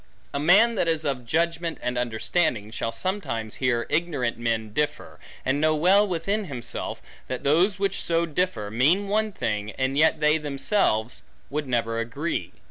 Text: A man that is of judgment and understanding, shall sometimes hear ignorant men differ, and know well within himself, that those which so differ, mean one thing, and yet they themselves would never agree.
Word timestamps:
A 0.33 0.39
man 0.39 0.73
that 0.73 0.87
is 0.87 1.05
of 1.05 1.27
judgment 1.27 1.77
and 1.79 1.95
understanding, 1.95 2.71
shall 2.71 2.91
sometimes 2.91 3.57
hear 3.61 3.85
ignorant 3.87 4.35
men 4.39 4.73
differ, 4.73 5.19
and 5.45 5.61
know 5.61 5.75
well 5.75 6.07
within 6.07 6.45
himself, 6.45 7.03
that 7.27 7.43
those 7.43 7.77
which 7.77 8.01
so 8.01 8.25
differ, 8.25 8.71
mean 8.71 9.09
one 9.09 9.31
thing, 9.31 9.69
and 9.73 9.95
yet 9.95 10.19
they 10.19 10.39
themselves 10.39 11.21
would 11.51 11.67
never 11.67 11.99
agree. 11.99 12.51